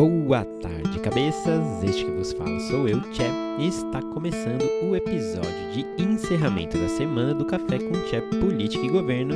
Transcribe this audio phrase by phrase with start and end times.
[0.00, 1.84] Boa tarde, cabeças!
[1.84, 3.24] Este que vos fala sou eu, Tchê,
[3.58, 8.88] e está começando o episódio de encerramento da semana do Café com Tchê Política e
[8.88, 9.34] Governo.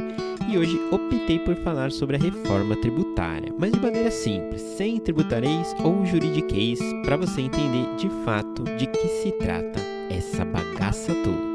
[0.50, 5.76] E hoje optei por falar sobre a reforma tributária, mas de maneira simples, sem tributareis
[5.84, 11.53] ou juridiqueis, para você entender de fato de que se trata essa bagaça toda.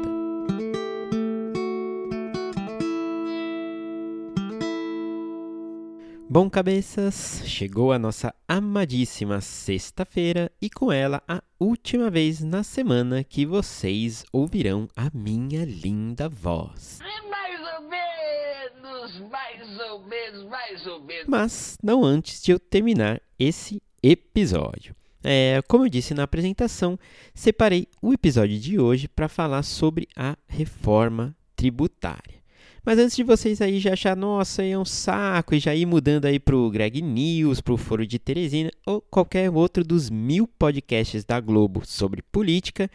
[6.32, 13.24] Bom, cabeças, chegou a nossa amadíssima sexta-feira e com ela a última vez na semana
[13.24, 17.00] que vocês ouvirão a minha linda voz.
[17.28, 21.26] Mais ou menos, mais ou menos, mais ou menos.
[21.26, 24.94] Mas não antes de eu terminar esse episódio.
[25.24, 26.96] É, como eu disse na apresentação,
[27.34, 32.39] separei o episódio de hoje para falar sobre a reforma tributária.
[32.84, 36.24] Mas antes de vocês aí já achar, nossa, é um saco, e já ir mudando
[36.24, 41.38] aí pro Greg News, pro Foro de Teresina, ou qualquer outro dos mil podcasts da
[41.40, 42.90] Globo sobre política,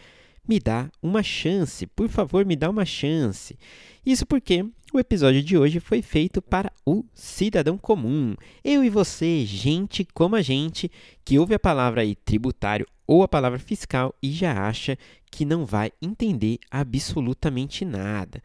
[0.48, 3.58] me dá uma chance, por favor, me dá uma chance.
[4.06, 8.36] Isso porque o episódio de hoje foi feito para o cidadão comum.
[8.64, 10.90] Eu e você, gente como a gente,
[11.24, 14.98] que ouve a palavra aí tributário ou a palavra fiscal e já acha
[15.30, 18.42] que não vai entender absolutamente nada.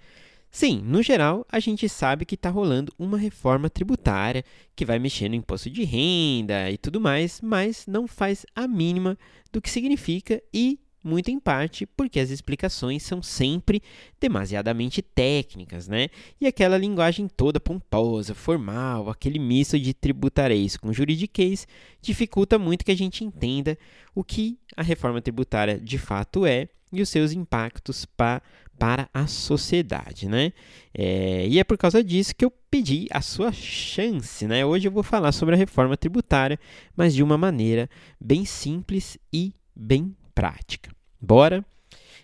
[0.51, 5.29] Sim, no geral, a gente sabe que está rolando uma reforma tributária que vai mexer
[5.29, 9.17] no imposto de renda e tudo mais, mas não faz a mínima
[9.53, 13.81] do que significa e, muito em parte, porque as explicações são sempre
[14.21, 16.09] demasiadamente técnicas, né?
[16.41, 21.67] E aquela linguagem toda pomposa, formal, aquele misto de tributarês com juridiquês,
[22.03, 23.79] dificulta muito que a gente entenda
[24.15, 28.43] o que a reforma tributária de fato é e os seus impactos pa,
[28.81, 30.55] para a sociedade, né?
[30.95, 34.65] É, e é por causa disso que eu pedi a sua chance, né?
[34.65, 36.59] Hoje eu vou falar sobre a reforma tributária,
[36.97, 40.91] mas de uma maneira bem simples e bem prática.
[41.21, 41.63] Bora?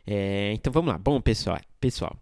[0.07, 0.99] É, então vamos lá.
[0.99, 2.17] Bom, pessoal, pessoal.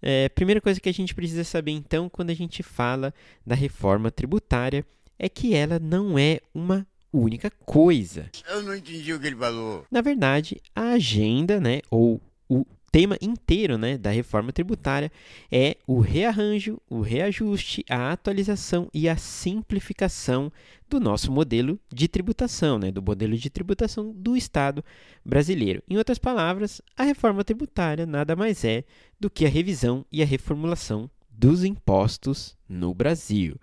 [0.00, 3.12] É, primeira coisa que a gente precisa saber então, quando a gente fala
[3.44, 4.86] da reforma tributária,
[5.18, 8.30] é que ela não é uma única coisa.
[8.48, 9.84] Eu não entendi o que ele falou.
[9.90, 15.10] Na verdade, a agenda, né, ou o tema inteiro né, da reforma tributária
[15.50, 20.52] é o rearranjo, o reajuste, a atualização e a simplificação
[20.88, 24.84] do nosso modelo de tributação, né, do modelo de tributação do Estado
[25.24, 25.82] brasileiro.
[25.88, 28.84] Em outras palavras, a reforma tributária nada mais é
[29.18, 33.56] do que a revisão e a reformulação dos impostos no Brasil.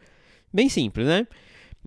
[0.53, 1.27] Bem simples, né?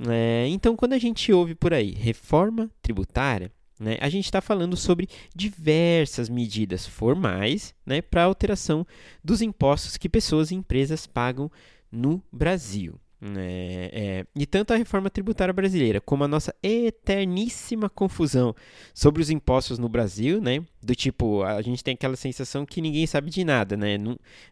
[0.09, 4.77] É, então, quando a gente ouve por aí reforma tributária, né, a gente está falando
[4.77, 8.87] sobre diversas medidas formais né, para alteração
[9.25, 11.51] dos impostos que pessoas e empresas pagam
[11.91, 13.01] no Brasil.
[13.37, 18.55] É, é, e tanto a reforma tributária brasileira como a nossa eterníssima confusão
[18.95, 20.65] sobre os impostos no Brasil, né?
[20.83, 23.99] Do tipo, a gente tem aquela sensação que ninguém sabe de nada, né?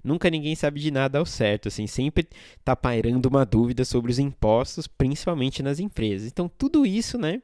[0.05, 2.29] Nunca ninguém sabe de nada ao certo, assim, sempre
[2.63, 6.29] tá pairando uma dúvida sobre os impostos, principalmente nas empresas.
[6.29, 7.41] Então, tudo isso, né?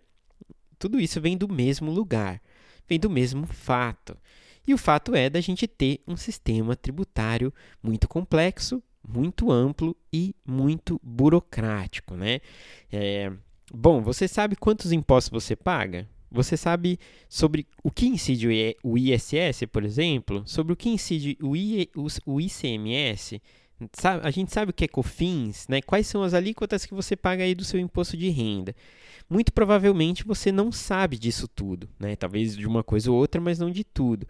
[0.84, 2.42] Tudo isso vem do mesmo lugar,
[2.86, 4.14] vem do mesmo fato.
[4.66, 7.50] E o fato é da gente ter um sistema tributário
[7.82, 12.38] muito complexo, muito amplo e muito burocrático, né?
[12.92, 13.32] É,
[13.72, 16.06] bom, você sabe quantos impostos você paga?
[16.30, 16.98] Você sabe
[17.30, 20.42] sobre o que incide o ISS, por exemplo?
[20.44, 21.88] Sobre o que incide o, I,
[22.26, 23.40] o ICMS?
[24.22, 25.82] a gente sabe o que é COFINS, né?
[25.82, 28.74] Quais são as alíquotas que você paga aí do seu imposto de renda?
[29.28, 32.14] Muito provavelmente você não sabe disso tudo, né?
[32.14, 34.26] Talvez de uma coisa ou outra, mas não de tudo.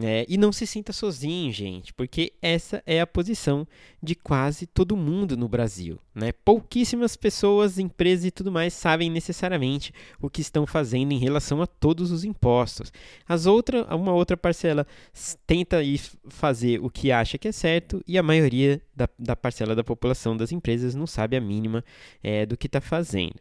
[0.00, 3.66] É, e não se sinta sozinho, gente, porque essa é a posição
[4.00, 5.98] de quase todo mundo no Brasil.
[6.14, 6.32] Né?
[6.32, 11.66] Pouquíssimas pessoas, empresas e tudo mais sabem necessariamente o que estão fazendo em relação a
[11.66, 12.92] todos os impostos.
[13.28, 14.86] As uma outra parcela
[15.46, 19.74] tenta ir fazer o que acha que é certo e a maioria da, da parcela
[19.74, 21.84] da população das empresas não sabe a mínima
[22.22, 23.34] é, do que está fazendo.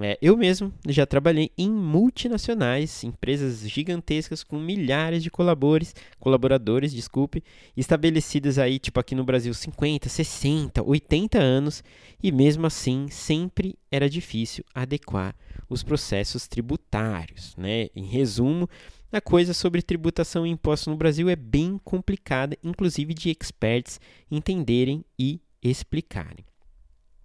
[0.00, 7.44] É, eu mesmo já trabalhei em multinacionais, empresas gigantescas com milhares de colaboradores, colaboradores, desculpe,
[7.76, 11.84] estabelecidas aí, tipo aqui no Brasil, 50, 60, 80 anos,
[12.22, 15.34] e mesmo assim sempre era difícil adequar
[15.68, 17.54] os processos tributários.
[17.56, 17.88] Né?
[17.94, 18.68] Em resumo,
[19.12, 25.04] a coisa sobre tributação e imposto no Brasil é bem complicada, inclusive de experts entenderem
[25.16, 26.44] e explicarem.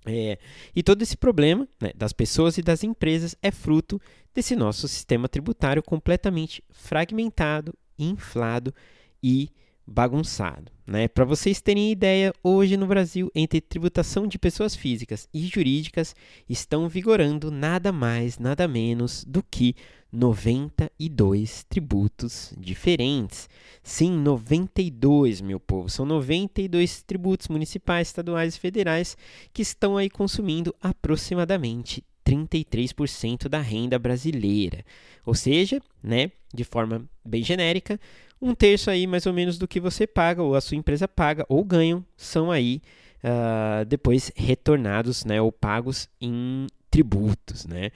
[0.06, 0.38] É,
[0.76, 4.02] e todo esse problema né, das pessoas e das empresas é fruto
[4.34, 8.74] desse nosso sistema tributário completamente fragmentado, inflado
[9.22, 9.50] e
[9.90, 10.72] bagunçado.
[10.86, 11.08] Né?
[11.08, 16.16] Para vocês terem ideia, hoje no Brasil, entre tributação de pessoas físicas e jurídicas,
[16.48, 19.76] estão vigorando nada mais, nada menos do que
[20.12, 23.48] 92 tributos diferentes.
[23.84, 25.90] Sim, 92, meu povo.
[25.90, 29.16] São 92 tributos municipais, estaduais e federais
[29.54, 34.84] que estão aí consumindo aproximadamente 33% da renda brasileira.
[35.26, 38.00] Ou seja, né, de forma bem genérica,
[38.42, 41.46] um terço aí mais ou menos do que você paga ou a sua empresa paga
[41.50, 42.82] ou ganham são aí
[43.24, 47.92] uh, depois retornados, né, ou pagos em tributos, né?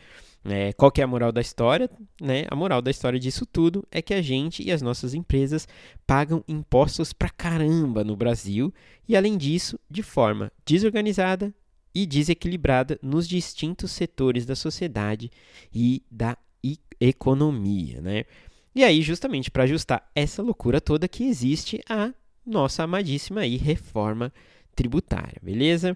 [0.45, 1.89] É, qual que é a moral da história?
[2.21, 2.43] Né?
[2.49, 5.67] A moral da história disso tudo é que a gente e as nossas empresas
[6.05, 8.73] pagam impostos pra caramba no Brasil
[9.07, 11.53] e, além disso, de forma desorganizada
[11.95, 15.31] e desequilibrada nos distintos setores da sociedade
[15.73, 16.37] e da
[16.99, 18.01] economia.
[18.01, 18.25] Né?
[18.75, 22.11] E aí, justamente para ajustar essa loucura toda que existe a
[22.45, 24.33] nossa amadíssima aí reforma
[24.75, 25.95] tributária, beleza?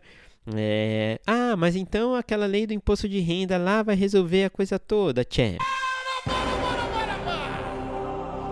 [0.56, 1.19] É...
[1.25, 5.25] Ah, mas então aquela lei do imposto de renda lá vai resolver a coisa toda,
[5.25, 5.57] tchê.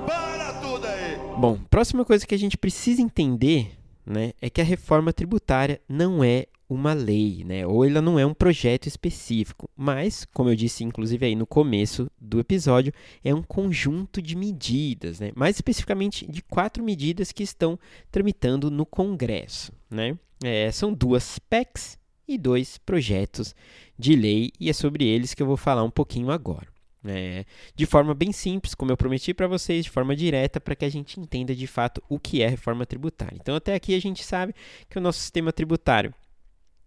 [0.06, 1.18] Para tudo aí!
[1.38, 6.24] Bom, próxima coisa que a gente precisa entender né, é que a reforma tributária não
[6.24, 7.66] é uma lei, né?
[7.66, 12.10] Ou ela não é um projeto específico, mas, como eu disse inclusive aí no começo
[12.20, 12.92] do episódio,
[13.24, 15.32] é um conjunto de medidas, né?
[15.36, 17.80] Mais especificamente de quatro medidas que estão
[18.12, 20.18] tramitando no Congresso, né?
[20.44, 21.98] É, são duas PECs
[22.28, 23.56] e dois projetos
[23.98, 26.75] de lei e é sobre eles que eu vou falar um pouquinho agora.
[27.08, 30.86] É, de forma bem simples, como eu prometi para vocês, de forma direta, para que
[30.86, 33.38] a gente entenda de fato o que é reforma tributária.
[33.40, 34.54] Então, até aqui a gente sabe
[34.90, 36.14] que o nosso sistema tributário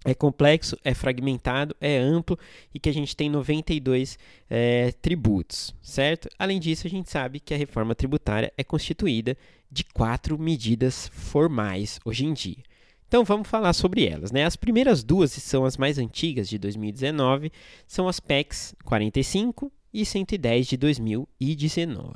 [0.05, 2.39] é complexo, é fragmentado, é amplo
[2.73, 4.19] e que a gente tem 92
[4.49, 6.29] é, tributos, certo?
[6.39, 9.37] Além disso, a gente sabe que a reforma tributária é constituída
[9.71, 12.63] de quatro medidas formais hoje em dia.
[13.07, 14.31] Então vamos falar sobre elas.
[14.31, 14.45] Né?
[14.45, 17.51] As primeiras duas, que são as mais antigas, de 2019,
[17.87, 22.15] são as PECs 45 e 110 de 2019.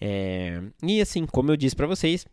[0.00, 2.26] É, e assim, como eu disse para vocês,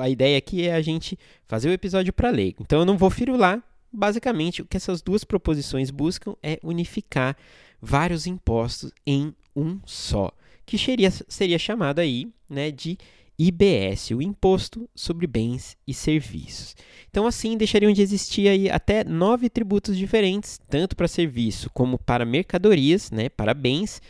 [0.00, 2.54] a ideia aqui é a gente fazer o episódio para ler.
[2.60, 3.62] Então eu não vou firular
[3.92, 7.36] Basicamente, o que essas duas proposições buscam é unificar
[7.80, 10.30] vários impostos em um só,
[10.66, 12.98] que seria, seria chamado aí né, de
[13.38, 16.74] IBS, o Imposto sobre Bens e Serviços.
[17.08, 22.24] Então, assim, deixariam de existir aí até nove tributos diferentes, tanto para serviço como para
[22.24, 24.02] mercadorias, né, para bens,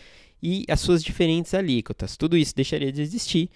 [0.43, 2.17] e as suas diferentes alíquotas.
[2.17, 3.51] Tudo isso deixaria de existir,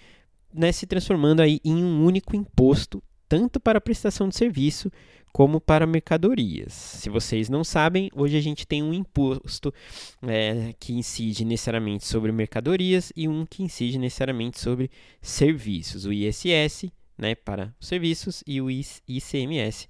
[0.53, 3.01] né, se transformando aí em um único imposto,
[3.33, 4.91] tanto para prestação de serviço
[5.31, 6.71] como para mercadorias.
[6.71, 9.73] Se vocês não sabem, hoje a gente tem um imposto
[10.21, 16.91] é, que incide necessariamente sobre mercadorias e um que incide necessariamente sobre serviços, o ISS
[17.17, 19.87] né, para os serviços e o ICMS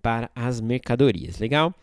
[0.00, 1.38] para as mercadorias.
[1.38, 1.74] Legal?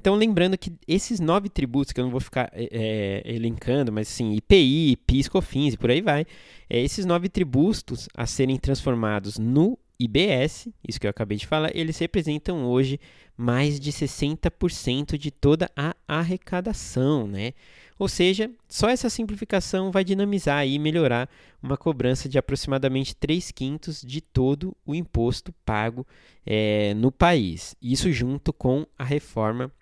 [0.00, 4.08] Então, lembrando que esses nove tributos, que eu não vou ficar é, é elencando, mas
[4.08, 6.24] sim, IPI, PIS, COFINS e por aí vai,
[6.70, 11.74] é, esses nove tributos a serem transformados no IBS, isso que eu acabei de falar,
[11.74, 13.00] eles representam hoje
[13.36, 17.52] mais de 60% de toda a arrecadação, né?
[17.98, 21.28] Ou seja, só essa simplificação vai dinamizar e melhorar
[21.62, 26.06] uma cobrança de aproximadamente 3 quintos de todo o imposto pago
[26.44, 27.74] é, no país.
[27.80, 29.72] Isso junto com a reforma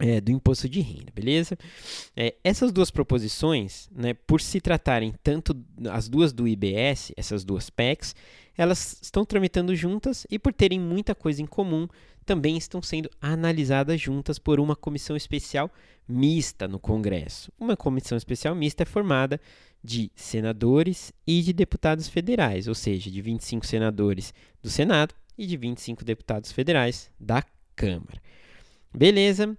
[0.00, 1.56] é, do imposto de renda, beleza?
[2.16, 5.56] É, essas duas proposições, né, por se tratarem tanto
[5.90, 8.14] as duas do IBS, essas duas PECs,
[8.56, 11.88] elas estão tramitando juntas e por terem muita coisa em comum,
[12.24, 15.70] também estão sendo analisadas juntas por uma comissão especial
[16.08, 17.52] mista no Congresso.
[17.58, 19.40] Uma comissão especial mista é formada
[19.82, 25.56] de senadores e de deputados federais, ou seja, de 25 senadores do Senado e de
[25.56, 27.44] 25 deputados federais da
[27.76, 28.20] Câmara.
[28.92, 29.56] Beleza?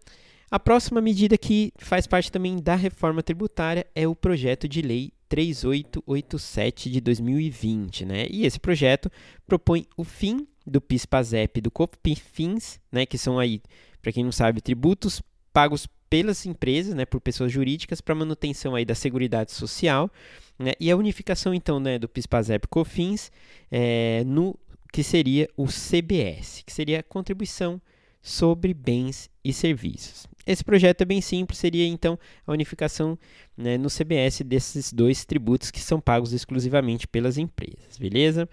[0.49, 5.11] A próxima medida que faz parte também da reforma tributária é o projeto de lei
[5.27, 8.27] 3887 de 2020, né?
[8.29, 9.11] E esse projeto
[9.47, 13.61] propõe o fim do PIS/PASEP e do COFINS, né, que são aí,
[14.01, 15.21] para quem não sabe, tributos
[15.51, 20.11] pagos pelas empresas, né, por pessoas jurídicas para manutenção aí da seguridade social,
[20.59, 20.73] né?
[20.79, 23.31] E a unificação então, né, do PIS/PASEP e COFINS
[23.71, 24.57] é, no
[24.93, 27.81] que seria o CBS, que seria a contribuição
[28.21, 30.25] sobre bens e serviços.
[30.45, 33.17] Esse projeto é bem simples, seria então a unificação
[33.57, 38.47] né, no CBS desses dois tributos que são pagos exclusivamente pelas empresas, beleza?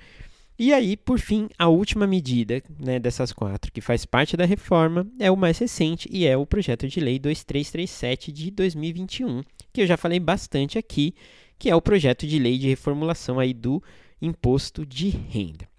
[0.58, 5.06] E aí, por fim, a última medida né, dessas quatro que faz parte da reforma
[5.18, 9.86] é o mais recente e é o projeto de lei 2337 de 2021, que eu
[9.86, 11.14] já falei bastante aqui,
[11.58, 13.82] que é o projeto de lei de reformulação aí do
[14.20, 15.71] imposto de renda.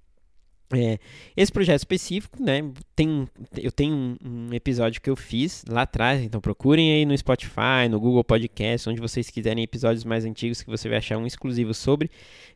[0.75, 0.97] É,
[1.37, 2.61] esse projeto específico, né,
[2.95, 3.27] tem,
[3.57, 7.87] eu tenho um, um, episódio que eu fiz lá atrás, então procurem aí no Spotify,
[7.89, 11.73] no Google Podcast, onde vocês quiserem episódios mais antigos que você vai achar um exclusivo
[11.73, 12.09] sobre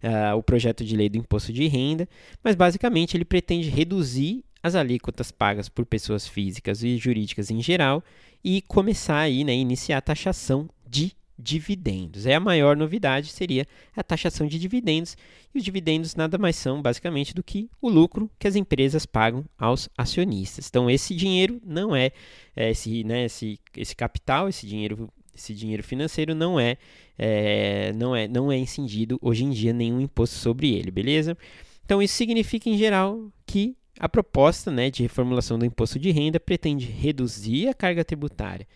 [0.03, 2.07] uh, o projeto de lei do imposto de renda,
[2.43, 8.03] mas basicamente ele pretende reduzir as alíquotas pagas por pessoas físicas e jurídicas em geral
[8.43, 12.25] e começar aí, né, iniciar a taxação de dividendos.
[12.25, 13.65] É a maior novidade seria
[13.95, 15.15] a taxação de dividendos,
[15.53, 19.45] e os dividendos nada mais são basicamente do que o lucro que as empresas pagam
[19.57, 20.67] aos acionistas.
[20.67, 22.11] Então esse dinheiro não é,
[22.55, 26.77] é esse, né, esse, esse capital, esse dinheiro esse dinheiro financeiro não é,
[27.15, 31.37] é, não é não é incidido hoje em dia nenhum imposto sobre ele, beleza?
[31.85, 36.39] Então isso significa em geral que a proposta né, de reformulação do imposto de renda
[36.39, 38.67] pretende reduzir a carga tributária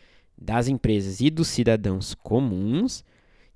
[0.41, 3.05] das empresas e dos cidadãos comuns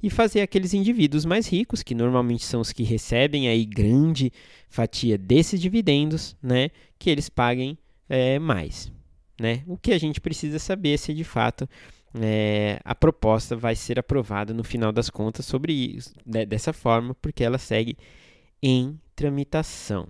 [0.01, 4.31] e fazer aqueles indivíduos mais ricos, que normalmente são os que recebem aí grande
[4.69, 7.75] fatia desses dividendos, né, que eles paguem
[8.07, 8.91] é, mais.
[9.39, 9.63] Né?
[9.65, 11.67] O que a gente precisa saber é se de fato
[12.21, 16.13] é, a proposta vai ser aprovada no final das contas sobre isso,
[16.47, 17.97] dessa forma, porque ela segue
[18.61, 20.07] em tramitação.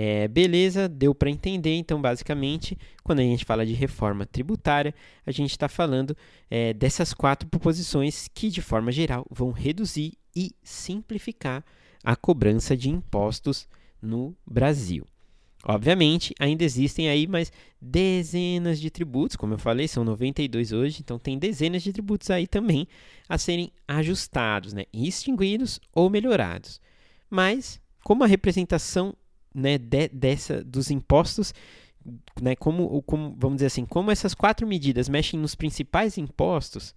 [0.00, 1.74] É, beleza, deu para entender.
[1.74, 4.94] Então, basicamente, quando a gente fala de reforma tributária,
[5.26, 6.16] a gente está falando
[6.48, 11.64] é, dessas quatro proposições que, de forma geral, vão reduzir e simplificar
[12.04, 13.66] a cobrança de impostos
[14.00, 15.04] no Brasil.
[15.64, 17.50] Obviamente, ainda existem aí mais
[17.82, 22.46] dezenas de tributos, como eu falei, são 92 hoje, então tem dezenas de tributos aí
[22.46, 22.86] também
[23.28, 26.80] a serem ajustados, né, extinguidos ou melhorados.
[27.28, 29.12] Mas, como a representação
[29.58, 31.52] né, de, dessa, dos impostos,
[32.40, 36.94] né, como, como, vamos dizer assim, como essas quatro medidas mexem nos principais impostos,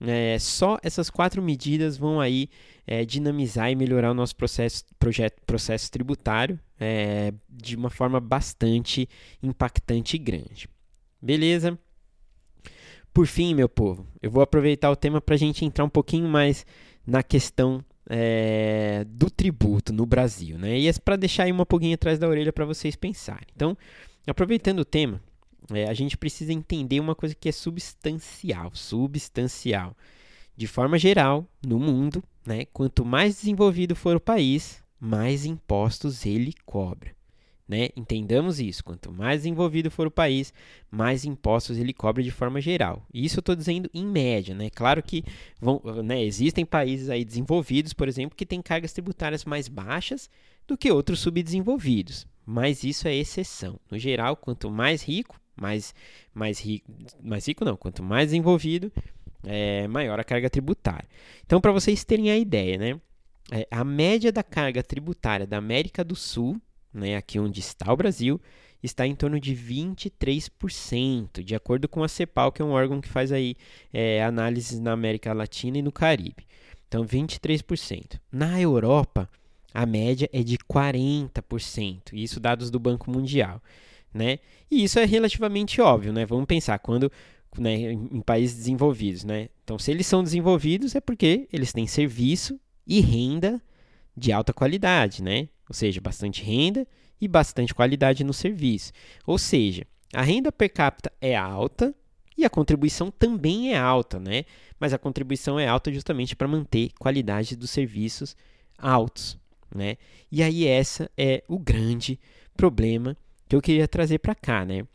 [0.00, 2.48] é, só essas quatro medidas vão aí
[2.86, 9.08] é, dinamizar e melhorar o nosso processo, projeto, processo tributário é, de uma forma bastante
[9.42, 10.68] impactante e grande.
[11.20, 11.78] Beleza?
[13.12, 16.28] Por fim, meu povo, eu vou aproveitar o tema para a gente entrar um pouquinho
[16.28, 16.66] mais
[17.06, 20.78] na questão é, do tributo no Brasil, né?
[20.78, 23.46] E é para deixar aí uma pulguinha atrás da orelha para vocês pensarem.
[23.54, 23.76] Então,
[24.26, 25.20] aproveitando o tema,
[25.72, 29.96] é, a gente precisa entender uma coisa que é substancial, substancial.
[30.56, 36.54] De forma geral, no mundo, né, quanto mais desenvolvido for o país, mais impostos ele
[36.64, 37.14] cobra.
[37.66, 37.88] Né?
[37.96, 38.84] Entendamos isso.
[38.84, 40.52] Quanto mais desenvolvido for o país,
[40.90, 43.06] mais impostos ele cobra de forma geral.
[43.12, 44.54] Isso eu estou dizendo em média.
[44.54, 44.68] Né?
[44.70, 45.24] Claro que
[45.60, 50.28] vão, né, existem países aí desenvolvidos, por exemplo, que têm cargas tributárias mais baixas
[50.66, 52.26] do que outros subdesenvolvidos.
[52.44, 53.80] Mas isso é exceção.
[53.90, 55.94] No geral, quanto mais rico, mais,
[56.34, 56.90] mais rico,
[57.22, 58.92] mais rico não, quanto mais desenvolvido,
[59.42, 61.08] é, maior a carga tributária.
[61.44, 63.00] Então, para vocês terem a ideia, né?
[63.50, 66.60] É, a média da carga tributária da América do Sul
[66.94, 68.40] né, aqui onde está o Brasil,
[68.82, 73.08] está em torno de 23%, de acordo com a CEPAL, que é um órgão que
[73.08, 73.56] faz aí
[73.92, 76.46] é, análises na América Latina e no Caribe.
[76.86, 78.20] Então, 23%.
[78.30, 79.28] Na Europa,
[79.72, 83.60] a média é de 40%, isso dados do Banco Mundial.
[84.12, 84.38] Né?
[84.70, 86.24] E isso é relativamente óbvio, né?
[86.24, 87.10] Vamos pensar, quando
[87.58, 89.48] né, em países desenvolvidos, né?
[89.64, 93.60] Então, se eles são desenvolvidos, é porque eles têm serviço e renda
[94.16, 95.48] de alta qualidade, né?
[95.68, 96.86] Ou seja, bastante renda
[97.20, 98.92] e bastante qualidade no serviço.
[99.26, 101.94] Ou seja, a renda per capita é alta
[102.36, 104.44] e a contribuição também é alta, né?
[104.78, 108.36] Mas a contribuição é alta justamente para manter qualidade dos serviços
[108.76, 109.38] altos,
[109.74, 109.96] né?
[110.30, 112.18] E aí essa é o grande
[112.56, 113.16] problema
[113.48, 114.86] que eu queria trazer para cá, né?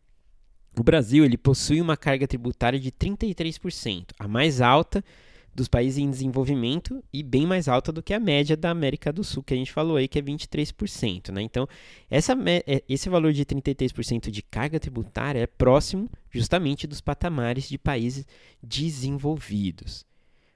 [0.78, 5.04] O Brasil ele possui uma carga tributária de 33%, a mais alta
[5.60, 9.26] dos países em desenvolvimento e bem mais alta do que a média da América do
[9.26, 11.32] Sul, que a gente falou aí, que é 23%.
[11.32, 11.42] Né?
[11.42, 11.68] Então,
[12.10, 17.78] essa, é, esse valor de 33% de carga tributária é próximo justamente dos patamares de
[17.78, 18.26] países
[18.64, 20.06] desenvolvidos.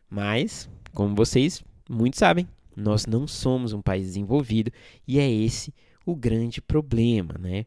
[0.09, 4.71] Mas, como vocês muito sabem, nós não somos um país desenvolvido
[5.05, 5.73] e é esse
[6.05, 7.65] o grande problema, né?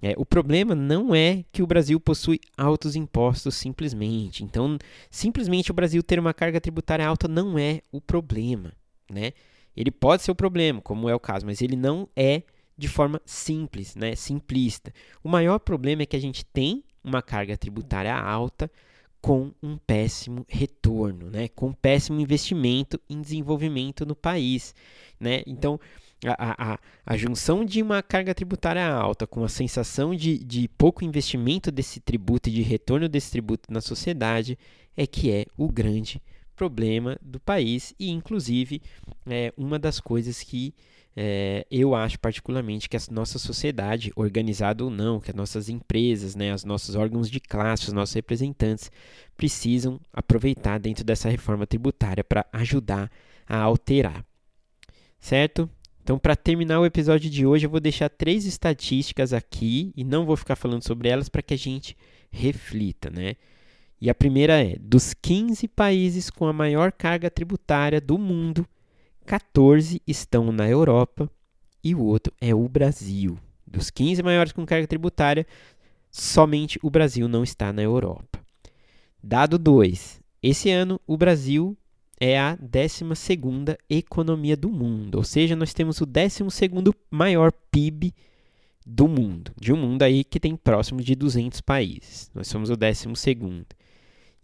[0.00, 4.44] É, o problema não é que o Brasil possui altos impostos simplesmente.
[4.44, 4.78] Então,
[5.10, 8.72] simplesmente o Brasil ter uma carga tributária alta não é o problema,
[9.10, 9.32] né?
[9.76, 12.42] Ele pode ser o problema, como é o caso, mas ele não é
[12.76, 14.14] de forma simples, né?
[14.14, 14.92] Simplista.
[15.22, 18.70] O maior problema é que a gente tem uma carga tributária alta
[19.20, 21.48] com um péssimo retorno, né?
[21.48, 24.74] Com um péssimo investimento em desenvolvimento no país,
[25.18, 25.42] né?
[25.44, 25.80] Então,
[26.26, 31.04] a, a, a junção de uma carga tributária alta com a sensação de, de pouco
[31.04, 34.58] investimento desse tributo e de retorno desse tributo na sociedade
[34.96, 36.20] é que é o grande
[36.56, 38.82] problema do país e, inclusive,
[39.26, 40.74] é uma das coisas que
[41.20, 46.36] é, eu acho particularmente que a nossa sociedade, organizada ou não, que as nossas empresas,
[46.36, 48.90] né, os nossos órgãos de classe, os nossos representantes,
[49.36, 53.10] precisam aproveitar dentro dessa reforma tributária para ajudar
[53.48, 54.24] a alterar.
[55.18, 55.68] Certo?
[56.08, 60.24] Então, para terminar o episódio de hoje, eu vou deixar três estatísticas aqui e não
[60.24, 61.94] vou ficar falando sobre elas para que a gente
[62.30, 63.36] reflita, né?
[64.00, 68.66] E a primeira é: dos 15 países com a maior carga tributária do mundo,
[69.26, 71.30] 14 estão na Europa
[71.84, 73.38] e o outro é o Brasil.
[73.66, 75.46] Dos 15 maiores com carga tributária,
[76.10, 78.40] somente o Brasil não está na Europa.
[79.22, 80.22] Dado 2.
[80.42, 81.76] Esse ano, o Brasil
[82.20, 83.04] é a 12
[83.88, 86.44] economia do mundo, ou seja, nós temos o 12
[87.10, 88.12] maior PIB
[88.84, 92.30] do mundo, de um mundo aí que tem próximo de 200 países.
[92.34, 93.06] Nós somos o 12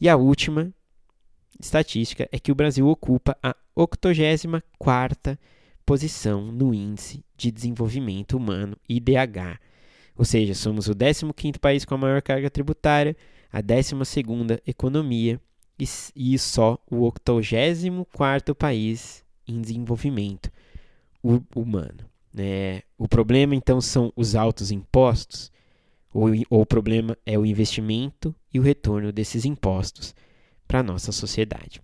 [0.01, 0.73] E a última
[1.59, 5.39] estatística é que o Brasil ocupa a 84ª
[5.85, 9.59] posição no Índice de Desenvolvimento Humano, IDH.
[10.17, 13.17] Ou seja, somos o 15º país com a maior carga tributária,
[13.53, 15.41] a 12ª economia
[15.79, 20.51] e, só o 84º país em desenvolvimento
[21.55, 22.05] humano.
[22.33, 22.83] Né?
[22.99, 25.51] O problema, então, são os altos impostos,
[26.13, 30.15] ou, ou o problema é o investimento e o retorno desses impostos
[30.67, 31.83] para a nossa sociedade.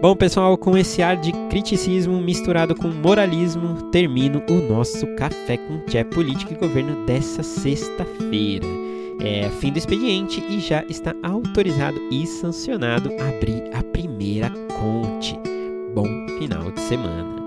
[0.00, 5.80] Bom, pessoal, com esse ar de criticismo misturado com moralismo, termino o nosso Café com
[5.86, 8.87] Tché Política e Governo dessa sexta-feira.
[9.20, 15.36] É fim do expediente e já está autorizado e sancionado abrir a primeira conte.
[15.94, 16.08] Bom
[16.38, 17.37] final de semana.